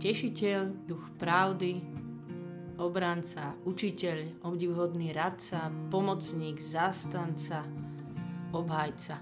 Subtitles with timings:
[0.00, 1.84] tešiteľ, duch pravdy,
[2.80, 7.68] obranca, učiteľ, obdivhodný radca, pomocník, zastanca,
[8.56, 9.20] obhajca.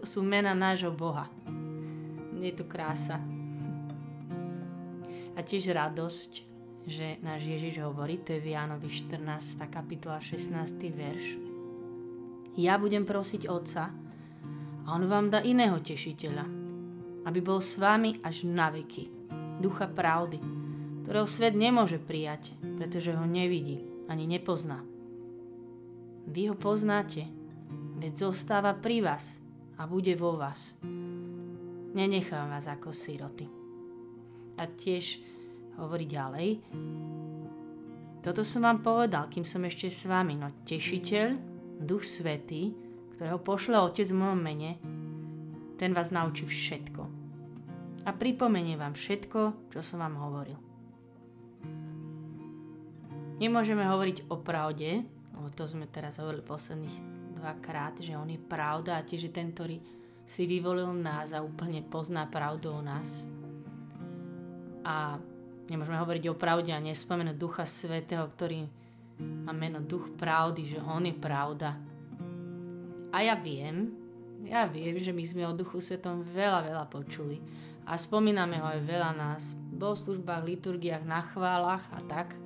[0.00, 1.28] To sú mena nášho Boha.
[2.40, 3.20] Je to krása.
[5.36, 6.32] A tiež radosť,
[6.88, 9.60] že náš Ježiš hovorí, to je v Jánovi 14.
[9.68, 10.72] kapitola 16.
[10.88, 11.26] verš.
[12.56, 13.92] Ja budem prosiť Otca
[14.82, 16.48] a On vám dá iného tešiteľa,
[17.28, 19.17] aby bol s vami až na veky.
[19.58, 20.38] Ducha pravdy,
[21.02, 24.80] ktorého svet nemôže prijať, pretože ho nevidí ani nepozná.
[26.28, 27.26] Vy ho poznáte,
[27.98, 29.40] veď zostáva pri vás
[29.80, 30.76] a bude vo vás.
[31.96, 33.48] Nenechám vás ako siroty.
[34.60, 35.18] A tiež
[35.80, 36.60] hovorí ďalej,
[38.20, 41.26] toto som vám povedal, kým som ešte s vami, no tešiteľ,
[41.80, 42.76] duch svetý,
[43.16, 44.76] ktorého pošle Otec v mojom mene,
[45.80, 47.07] ten vás naučí všetko.
[48.08, 50.56] A pripomenie vám všetko, čo som vám hovoril.
[53.36, 55.04] Nemôžeme hovoriť o pravde,
[55.36, 56.96] lebo to sme teraz hovorili posledných
[57.36, 59.76] dvakrát, že on je pravda a tiež ten, ktorý
[60.24, 63.28] si vyvolil nás a úplne pozná pravdu o nás.
[64.88, 65.20] A
[65.68, 68.64] nemôžeme hovoriť o pravde a nespomenúť Ducha Svetého, ktorý
[69.20, 71.76] má meno Duch Pravdy, že On je pravda.
[73.12, 73.92] A ja viem,
[74.48, 78.80] ja viem, že my sme o Duchu Svetom veľa, veľa počuli a spomíname ho aj
[78.84, 79.56] veľa nás.
[79.72, 82.34] V bohoslužbách, liturgiách, na chválach a tak–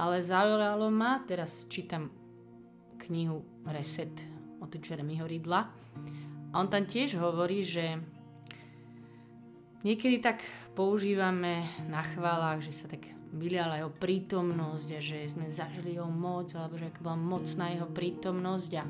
[0.00, 2.08] ale zaujalo ma, teraz čítam
[3.04, 4.24] knihu Reset
[4.64, 5.60] od Jeremyho Ridla
[6.50, 8.00] a on tam tiež hovorí, že
[9.84, 10.40] niekedy tak
[10.72, 16.48] používame na chválach, že sa tak vyliala jeho prítomnosť a že sme zažili jeho moc
[16.56, 18.84] alebo že bola mocná jeho prítomnosť a,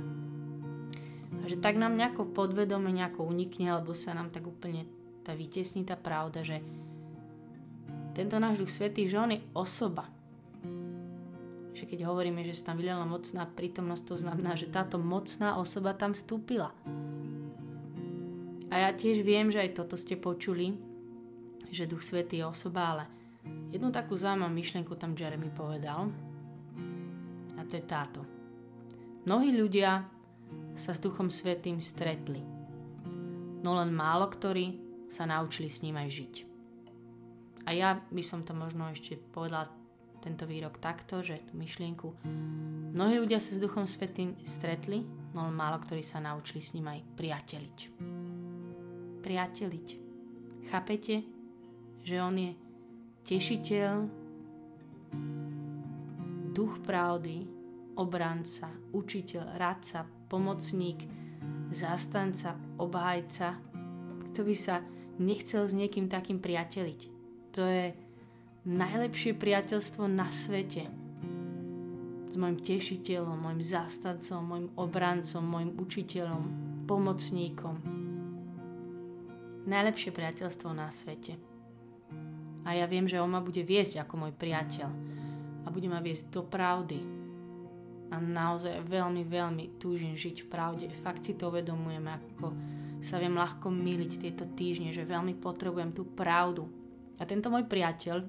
[1.43, 4.87] a že tak nám nejako podvedome nejako unikne alebo sa nám tak úplne
[5.25, 6.61] tá vytesní tá pravda, že
[8.17, 10.09] tento náš duch svetý, že on je osoba
[11.81, 15.97] že keď hovoríme, že sa tam vyliala mocná prítomnosť, to znamená, že táto mocná osoba
[15.97, 16.77] tam vstúpila.
[18.69, 20.77] A ja tiež viem, že aj toto ste počuli,
[21.73, 23.05] že Duch Svetý je osoba, ale
[23.73, 26.13] jednu takú zaujímavú myšlenku tam Jeremy povedal.
[27.57, 28.21] A to je táto.
[29.25, 30.05] Mnohí ľudia
[30.77, 32.45] sa s Duchom Svetým stretli,
[33.65, 36.35] no len málo ktorí sa naučili s ním aj žiť.
[37.67, 39.69] A ja by som to možno ešte povedala
[40.23, 42.23] tento výrok takto, že tú myšlienku
[42.95, 45.03] mnohí ľudia sa s Duchom Svetým stretli,
[45.35, 47.79] no málo ktorí sa naučili s ním aj priateliť.
[49.21, 49.87] Priateliť.
[50.71, 51.27] Chápete,
[52.05, 52.53] že on je
[53.27, 53.93] tešiteľ,
[56.53, 57.49] duch pravdy,
[57.97, 61.05] obranca, učiteľ, radca, pomocník,
[61.71, 63.61] zastanca, obhajca.
[64.31, 64.81] Kto by sa
[65.21, 67.01] nechcel s niekým takým priateliť?
[67.55, 67.93] To je
[68.65, 70.89] najlepšie priateľstvo na svete.
[72.31, 76.43] S mojim tešiteľom, mojim zastancom, mojim obrancom, mojim učiteľom,
[76.87, 77.77] pomocníkom.
[79.67, 81.37] Najlepšie priateľstvo na svete.
[82.65, 84.89] A ja viem, že on ma bude viesť ako môj priateľ.
[85.65, 87.03] A bude ma viesť do pravdy.
[88.11, 90.87] A naozaj veľmi, veľmi túžim žiť v pravde.
[91.03, 92.55] Fakt si to uvedomujem, ako
[93.01, 96.69] sa viem ľahko miliť tieto týždne, že veľmi potrebujem tú pravdu.
[97.21, 98.25] A tento môj priateľ,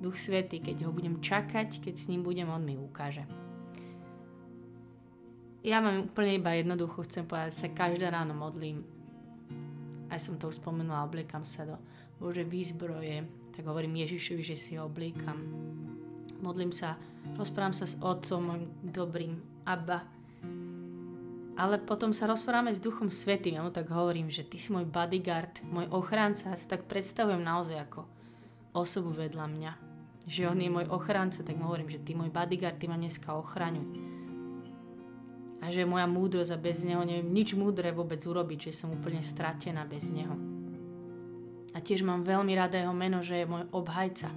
[0.00, 3.28] Duch Svety, keď ho budem čakať, keď s ním budem, on mi ukáže.
[5.60, 8.80] Ja mám úplne iba jednoducho, chcem povedať, sa každé ráno modlím.
[10.08, 11.76] Aj som to už spomenula, obliekam sa do
[12.16, 15.36] Bože výzbroje, tak hovorím Ježišovi, že si ho obliekam.
[16.40, 16.96] Modlím sa,
[17.36, 19.36] rozprávam sa s Otcom, môjim dobrým,
[19.68, 20.19] Abba.
[21.58, 24.86] Ale potom sa rozprávame s Duchom Svetým, ja mu tak hovorím, že ty si môj
[24.86, 28.06] bodyguard, môj ochránca, ja si tak predstavujem naozaj ako
[28.74, 29.72] osobu vedľa mňa
[30.30, 33.34] že on je môj ochranca, tak mu hovorím, že ty môj bodyguard, ty ma dneska
[33.34, 33.82] ochraňuj.
[35.60, 39.20] A že moja múdrosť a bez neho neviem nič múdre vôbec urobiť, že som úplne
[39.20, 40.32] stratená bez neho.
[41.74, 44.30] A tiež mám veľmi rada jeho meno, že je môj obhajca.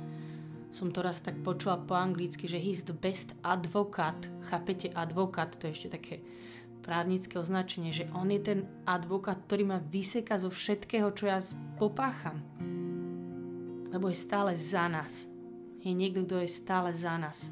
[0.74, 4.28] Som to raz tak počula po anglicky, že he's the best advocate.
[4.50, 6.16] Chápete, advokát, to je ešte také
[6.84, 11.40] právnické označenie, že on je ten advokát, ktorý ma vyseka zo všetkého, čo ja
[11.80, 12.44] popácham.
[13.90, 15.34] Lebo je stále za nás
[15.84, 17.52] je niekto, kto je stále za nás.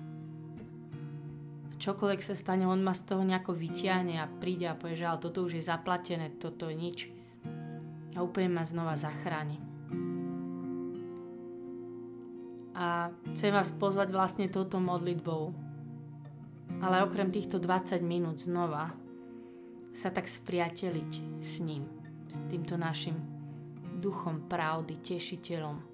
[1.81, 5.19] Čokoľvek sa stane, on ma z toho nejako vyťahne a príde a povie, že ale
[5.19, 6.99] toto už je zaplatené, toto je nič.
[8.15, 9.59] A úplne ma znova zachráni.
[12.71, 15.51] A chcem vás pozvať vlastne touto modlitbou.
[16.81, 18.95] Ale okrem týchto 20 minút znova
[19.91, 21.87] sa tak spriateliť s ním,
[22.27, 23.15] s týmto našim
[24.01, 25.91] duchom pravdy, tešiteľom,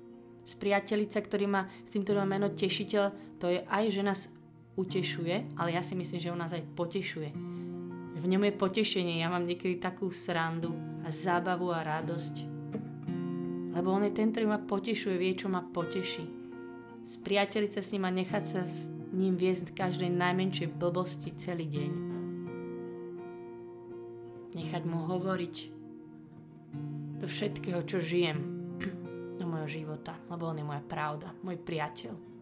[0.48, 4.32] Spriatelica, ktorý má, s tým, ktorý má meno tešiteľ, to je aj, že nás
[4.80, 7.36] utešuje, ale ja si myslím, že on nás aj potešuje.
[8.16, 10.72] V ňom je potešenie, ja mám niekedy takú srandu
[11.04, 12.48] a zábavu a radosť.
[13.76, 16.24] Lebo on je ten, ktorý ma potešuje, vie, čo ma poteší.
[17.04, 22.07] Spriateliť sa s ním a nechať sa s ním viesť každej najmenšej blbosti celý deň.
[24.58, 25.56] Nechať mu hovoriť
[27.22, 28.42] do všetkého, čo žijem,
[29.38, 32.37] do môjho života, lebo on je moja pravda, môj priateľ.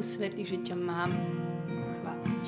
[0.00, 1.12] Duchu Svety, že ťa mám
[2.00, 2.44] chváliť.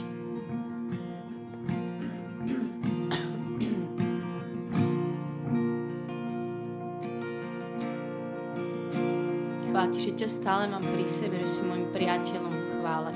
[9.68, 13.12] Chvála že ťa stále mám pri sebe, že si môjim priateľom chvála.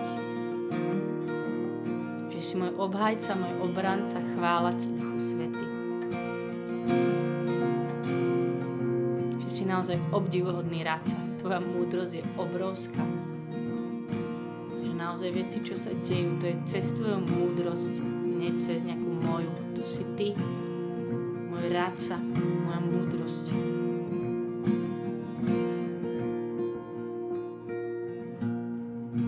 [2.29, 5.67] Že si môj obhajca, môj obranca, chvála ti, Duchu Svety.
[9.41, 11.17] Že si naozaj obdivuhodný radca.
[11.41, 13.01] Tvoja múdrosť je obrovská
[15.17, 18.05] naozaj veci, čo sa dejú, to je cez tvoju múdrosť,
[18.37, 19.49] nie cez nejakú moju.
[19.73, 20.37] To si ty,
[21.49, 23.49] môj rádca, moja múdrosť.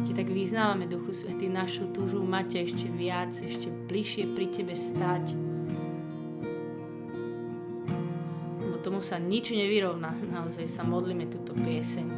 [0.05, 5.33] Ti tak vyznávame, Duchu Svety, našu túžu mať ešte viac, ešte bližšie pri Tebe stať.
[8.61, 10.13] Lebo tomu sa nič nevyrovná.
[10.37, 12.18] Naozaj sa modlíme túto pieseň.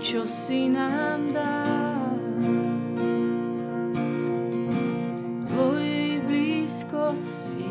[0.00, 1.80] čo si nám dá.
[6.70, 7.66] blízkosti.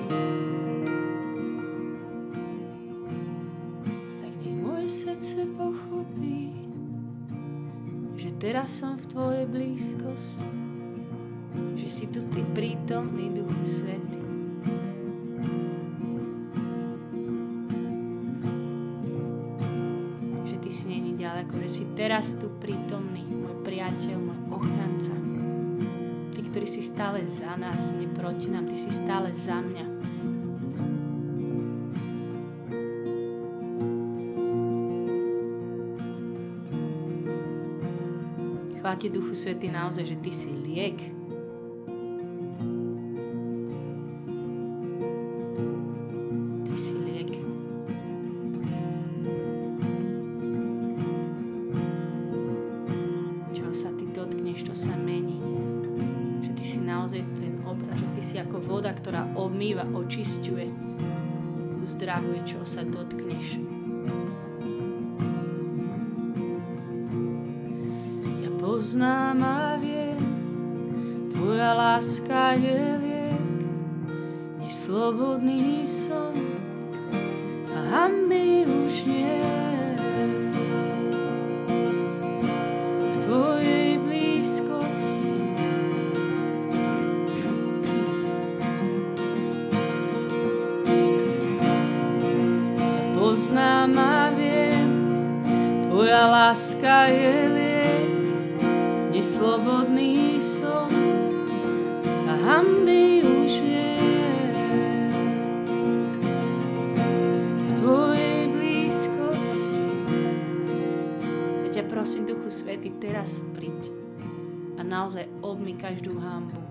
[4.19, 6.51] Tak nech moje srdce pochopí,
[8.19, 10.58] že teraz som v tvojej blízkosti,
[21.49, 25.17] ďaleko, že si teraz tu prítomný, môj priateľ, môj ochranca
[26.49, 28.09] ktorý si stále za nás, nie
[28.49, 29.85] nám, Ty si stále za mňa.
[38.81, 40.97] Chváti Duchu Svety naozaj, že Ty si liek,
[60.19, 60.67] očisťuje,
[61.79, 63.55] uzdravuje, čo sa dotkneš.
[68.43, 70.19] Ja poznám a viem,
[71.31, 72.98] tvoja láska je
[97.09, 98.11] je liek,
[99.09, 100.89] neslobodný som
[102.29, 103.97] a hamby už je.
[107.65, 109.83] V Tvojej blízkosti.
[111.65, 113.89] Ja ťa prosím, Duchu Svety, teraz príď
[114.77, 116.69] a naozaj obmy každú hambu.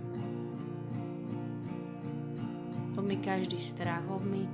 [3.08, 4.44] obmi každý strach, obmi,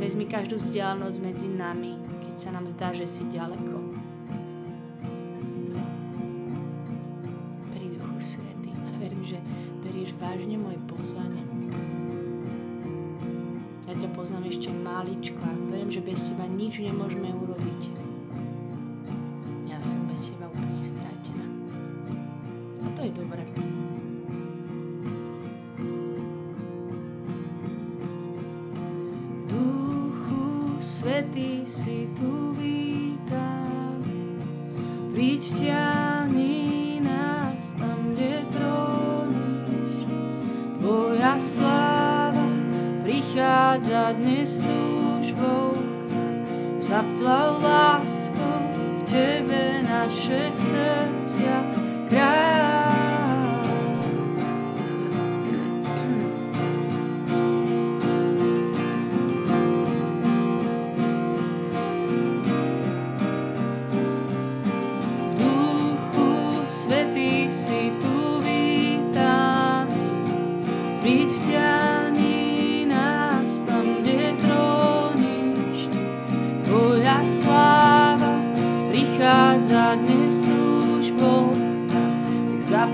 [0.00, 4.07] vezmi každú vzdialenosť medzi nami, keď sa nám zdá, že si ďaleko.
[10.48, 11.44] Vážne moje pozvanie.
[13.84, 17.97] Ja ťa poznám ešte maličko a viem, že bez teba nič nemôžeme urobiť.
[43.68, 45.76] Prichádza dnes túžbou,
[46.80, 48.60] zaplav láskou
[48.96, 51.68] k Tebe naše srdcia
[52.08, 52.67] kráľ.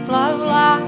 [0.05, 0.84] Zaplav láskou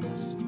[0.00, 0.39] radosť,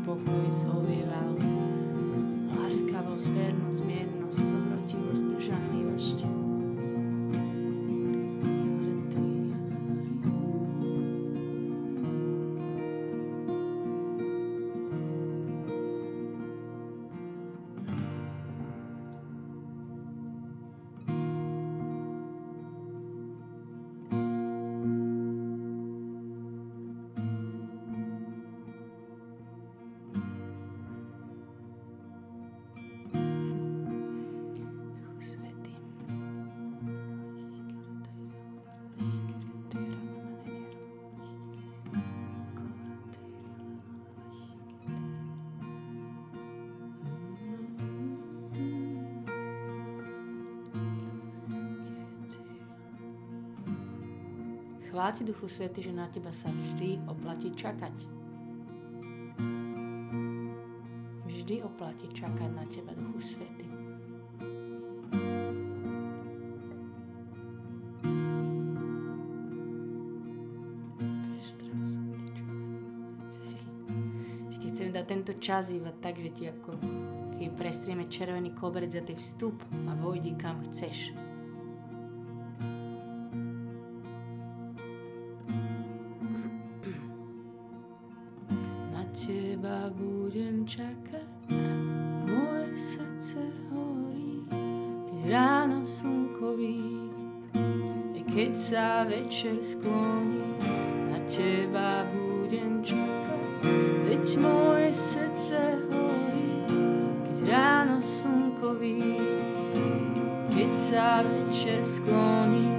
[54.93, 57.97] Chvála Duchu Svety, že na teba sa vždy oplatí čakať.
[61.25, 63.65] Vždy oplatí čakať na teba, Duchu Svety.
[74.73, 76.77] chcem dať tento čas iba tak, že ti ako
[77.37, 81.32] keď prestrieme červený koberec za ty vstup a vojdi kam chceš.
[99.05, 100.57] Večer skloní,
[101.13, 103.61] na teba budem čakať.
[104.09, 105.61] Veď moje srdce
[105.93, 106.65] horí,
[107.29, 108.81] keď ráno slnko
[110.49, 112.73] Keď sa večer skloní,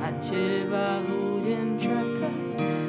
[0.00, 2.40] na teba budem čakať.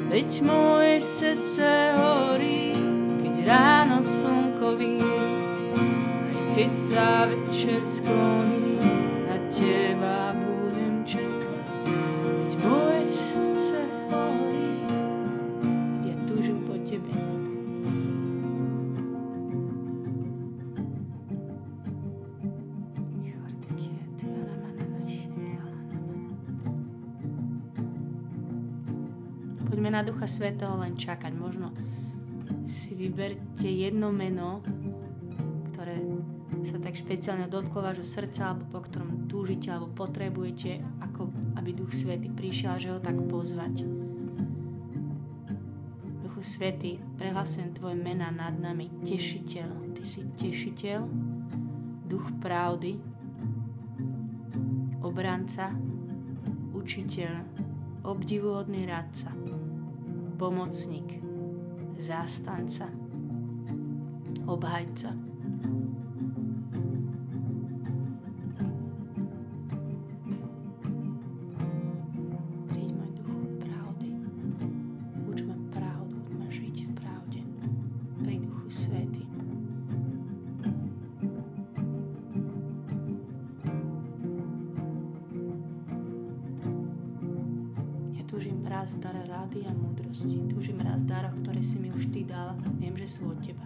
[0.08, 1.68] Veď moje srdce
[2.00, 2.72] horí,
[3.20, 4.80] keď ráno slnko
[6.56, 8.55] Keď sa večer skloní,
[29.96, 31.32] na Ducha Svetého len čakať.
[31.32, 31.72] Možno
[32.68, 34.60] si vyberte jedno meno,
[35.72, 35.96] ktoré
[36.68, 41.96] sa tak špeciálne dotklo vášho srdca, alebo po ktorom túžite, alebo potrebujete, ako aby Duch
[41.96, 43.88] Svety prišiel, že ho tak pozvať.
[46.28, 48.92] Duchu Svety, prehlasujem Tvoje mena nad nami.
[49.00, 49.96] Tešiteľ.
[49.96, 51.08] Ty si tešiteľ,
[52.04, 53.00] duch pravdy,
[55.00, 55.72] obranca,
[56.76, 57.32] učiteľ,
[58.04, 59.55] obdivuhodný radca
[60.36, 61.22] pomocník,
[61.98, 62.88] zástanca,
[64.46, 65.25] obhajca.
[93.06, 93.62] Že sú od Teba.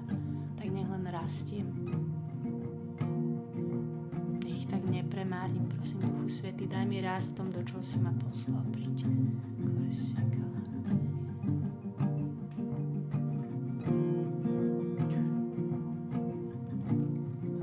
[0.60, 1.64] Tak nech len rastiem.
[4.44, 5.64] Nech tak nepremárnim.
[5.64, 8.60] Prosím, Duchu Svety, daj mi rast tom, do čoho si ma poslal.
[8.68, 9.08] Príď.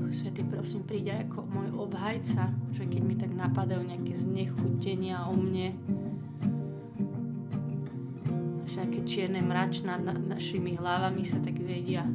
[0.02, 5.30] Duchu Svety, prosím, príď aj ako môj obhajca, že keď mi tak napadajú nejaké znechutenia
[5.30, 5.78] o mne,
[8.88, 12.08] také čierne mračná nad našimi hlavami sa tak vedia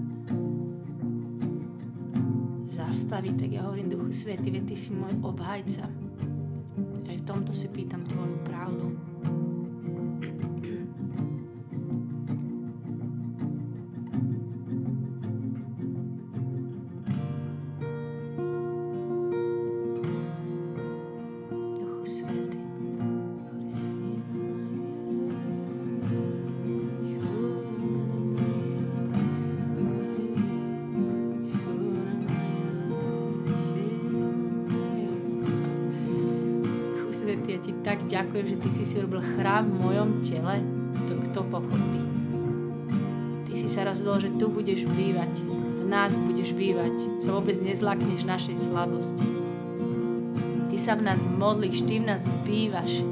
[2.74, 5.86] zastaviť, tak ja hovorím Duchu Svety, veď Ty si môj obhajca.
[7.06, 9.13] Aj v tomto si pýtam Tvoju pravdu.
[38.14, 40.62] Ďakujem, že Ty si si urobil chrám v mojom tele,
[41.10, 42.02] to kto pochopí.
[43.50, 45.34] Ty si sa rozhodol, že tu budeš bývať,
[45.82, 46.94] v nás budeš bývať,
[47.26, 49.26] sa vôbec nezlakneš našej slabosti.
[50.70, 53.06] Ty sa v nás modlíš, Ty v nás bývaš,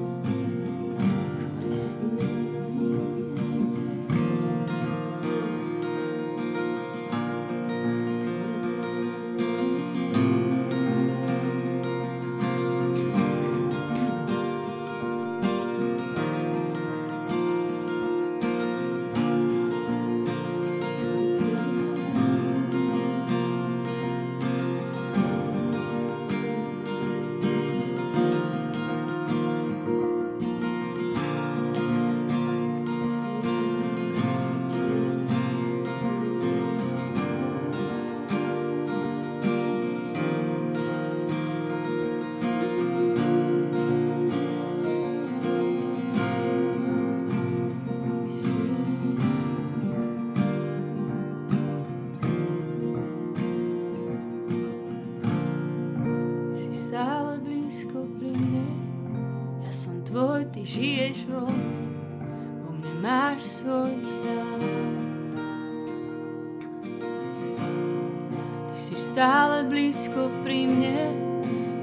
[69.91, 71.00] blízko pri mne.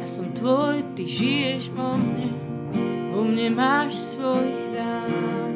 [0.01, 2.29] Ja som tvoj, ty žiješ vo mne,
[3.13, 5.53] vo mne máš svoj chrám.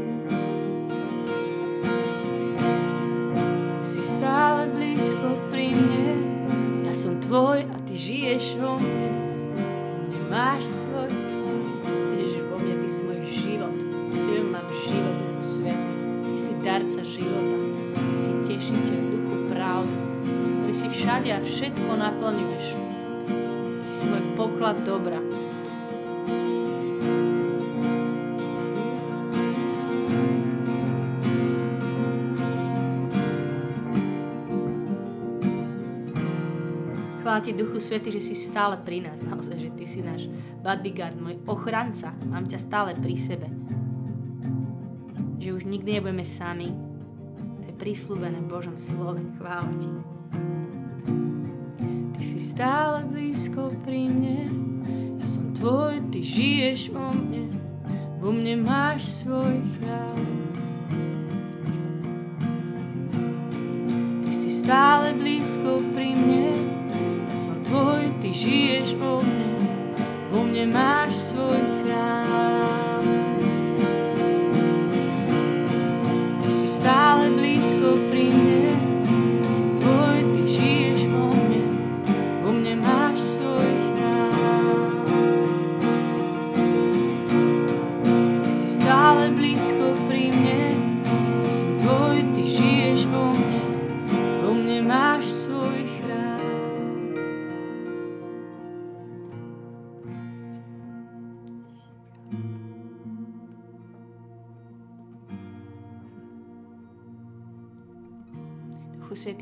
[3.81, 6.09] Ty si stále blízko pri mne,
[6.89, 9.09] ja som tvoj a ty žiješ vo mne,
[9.57, 11.32] vo mne máš svoj chrám.
[17.23, 17.57] Života,
[17.95, 20.03] ty si tešiteľ, Duchu pravdy
[20.73, 22.67] si všade a všetko naplňuješ.
[23.87, 25.21] Ty si môj poklad dobra.
[37.21, 40.25] Chvála ti, Duchu Svety, že si stále pri nás, naozaj, že ty si náš
[40.65, 42.17] bodyguard, môj ochranca.
[42.33, 43.49] Mám ťa stále pri sebe.
[45.37, 46.92] Že už nikdy nebudeme sami.
[47.83, 49.19] V Božom slove.
[49.43, 49.91] Chvála ti
[52.23, 54.47] si stále blízko pri mne.
[55.19, 57.51] Ja som tvoj, ty žiješ vo mne,
[58.23, 60.23] vo mne máš svoj chrám.
[64.23, 66.55] Ty si stále blízko pri mne,
[67.27, 69.51] ja som tvoj, ty žiješ vo mne,
[70.31, 71.72] vo mne máš svoj chrám.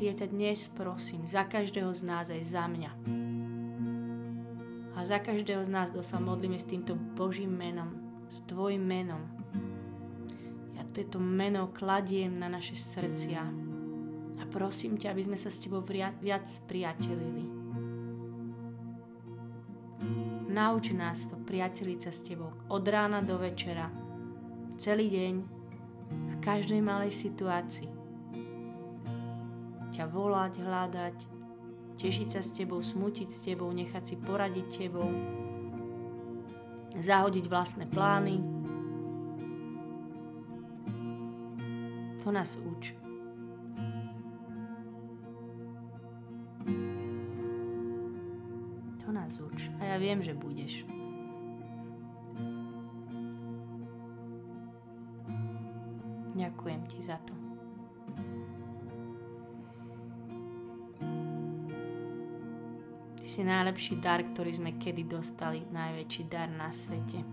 [0.01, 2.91] Ja ťa dnes prosím za každého z nás aj za mňa.
[4.97, 7.93] A za každého z nás, kto sa modlíme s týmto Božím menom,
[8.25, 9.21] s Tvojim menom.
[10.73, 13.45] Ja toto meno kladiem na naše srdcia
[14.41, 17.45] a prosím ťa, aby sme sa s Tebou viac priatelili.
[20.49, 23.93] Nauč nás to priateliť sa s Tebou od rána do večera,
[24.81, 25.33] celý deň,
[26.09, 28.00] v každej malej situácii
[29.91, 31.17] ťa volať, hľadať,
[31.99, 35.11] tešiť sa s tebou, smutiť s tebou, nechať si poradiť tebou,
[36.97, 38.41] zahodiť vlastné plány.
[42.25, 42.97] To nás uč.
[49.05, 49.69] To nás uč.
[49.77, 50.85] A ja viem, že budeš.
[56.33, 57.20] Ďakujem ti za
[63.31, 67.23] si najlepší dar, ktorý sme kedy dostali, najväčší dar na svete.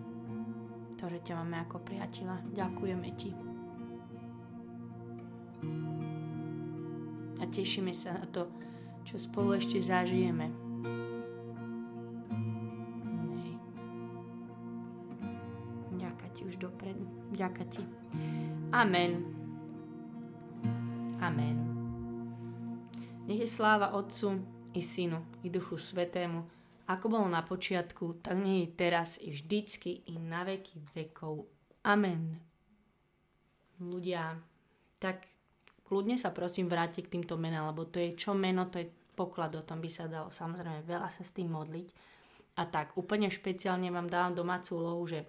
[0.95, 2.39] To, že ťa máme ako priateľa.
[2.55, 3.35] Ďakujeme ti.
[7.39, 8.47] A tešíme sa na to,
[9.03, 10.47] čo spolu ešte zažijeme.
[13.35, 13.55] Nej.
[15.99, 17.03] Ďakujem ti už dopredu.
[17.35, 17.83] Ďakujem ti.
[18.71, 19.27] Amen.
[21.19, 21.59] Amen.
[23.27, 26.47] Nech je sláva Otcu, i Synu, i Duchu Svetému,
[26.89, 31.45] ako bolo na počiatku, tak nie je teraz, i vždycky, i na veky vekov.
[31.85, 32.39] Amen.
[33.83, 34.39] Ľudia,
[34.97, 35.27] tak
[35.85, 38.89] kľudne sa prosím vráte k týmto menám, lebo to je čo meno, to je
[39.19, 41.89] poklad, o tom by sa dalo samozrejme veľa sa s tým modliť.
[42.59, 45.27] A tak úplne špeciálne vám dávam domácu úlohu, že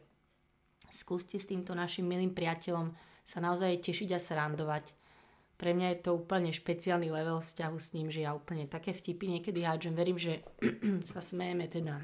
[0.94, 2.94] skúste s týmto našim milým priateľom
[3.26, 4.99] sa naozaj tešiť a srandovať
[5.60, 9.28] pre mňa je to úplne špeciálny level vzťahu s ním, že ja úplne také vtipy
[9.28, 9.92] niekedy hádžem.
[9.92, 10.40] Verím, že
[11.12, 12.00] sa smejeme teda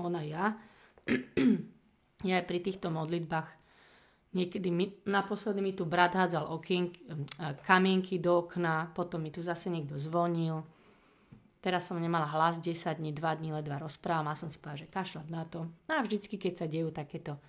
[0.00, 0.56] ona ja.
[2.28, 3.48] ja aj pri týchto modlitbách
[4.34, 6.90] niekedy mi, naposledy mi tu brat hádzal okien,
[7.68, 10.64] kamienky do okna, potom mi tu zase niekto zvonil.
[11.60, 14.92] Teraz som nemala hlas 10 dní, 2 dní ledva rozprávam a som si povedala, že
[14.92, 15.68] kašľať na to.
[15.88, 17.40] No a vždycky, keď sa dejú takéto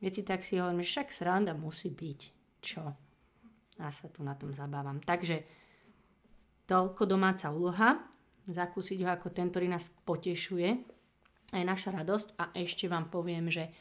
[0.00, 2.20] veci, tak si hovorím, že však sranda musí byť.
[2.60, 3.09] Čo?
[3.80, 5.00] A sa tu na tom zabávam.
[5.00, 5.42] Takže
[6.68, 7.98] toľko domáca úloha,
[8.46, 10.68] zakúsiť ho ako ten, ktorý nás potešuje,
[11.50, 13.72] aj naša radosť a ešte vám poviem, že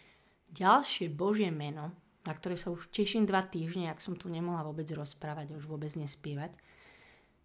[0.50, 1.94] ďalšie Božie meno,
[2.26, 5.94] na ktoré sa už teším dva týždne, ak som tu nemohla vôbec rozprávať, už vôbec
[5.94, 6.58] nespievať,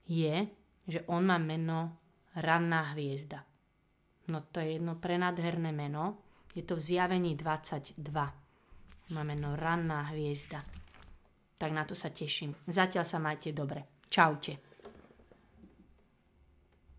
[0.08, 0.48] je,
[0.88, 2.00] že on má meno
[2.34, 3.46] Ranná hviezda.
[4.32, 6.18] No to je jedno prenádherné meno.
[6.56, 8.00] Je to v zjavení 22.
[9.12, 10.83] Má meno Ranná hviezda
[11.64, 12.52] tak na to sa teším.
[12.68, 14.04] Zatiaľ sa majte dobre.
[14.12, 14.73] Čaute.